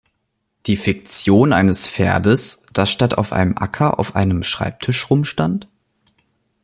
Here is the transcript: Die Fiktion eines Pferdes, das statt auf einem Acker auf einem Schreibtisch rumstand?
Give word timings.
Die 0.65 0.77
Fiktion 0.77 1.53
eines 1.53 1.87
Pferdes, 1.87 2.65
das 2.73 2.89
statt 2.89 3.19
auf 3.19 3.31
einem 3.33 3.55
Acker 3.59 3.99
auf 3.99 4.15
einem 4.15 4.41
Schreibtisch 4.41 5.11
rumstand? 5.11 5.67